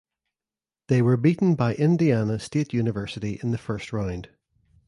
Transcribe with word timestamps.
They 0.87 1.03
were 1.03 1.15
beaten 1.15 1.53
by 1.53 1.75
Indiana 1.75 2.39
State 2.39 2.73
University 2.73 3.39
in 3.43 3.51
the 3.51 3.59
first 3.59 3.93
round. 3.93 4.29